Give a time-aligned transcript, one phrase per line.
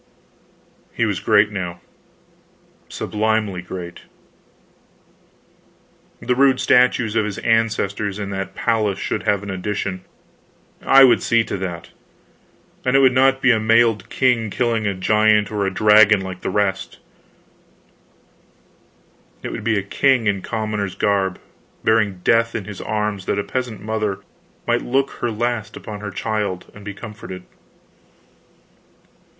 [0.93, 1.79] He was great now;
[2.89, 3.99] sublimely great.
[6.19, 10.03] The rude statues of his ancestors in his palace should have an addition
[10.81, 11.91] I would see to that;
[12.83, 16.41] and it would not be a mailed king killing a giant or a dragon, like
[16.41, 16.97] the rest,
[19.43, 21.37] it would be a king in commoner's garb
[21.83, 24.21] bearing death in his arms that a peasant mother
[24.65, 27.43] might look her last upon her child and be comforted.